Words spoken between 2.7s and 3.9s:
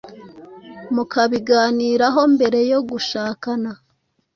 yo gushakana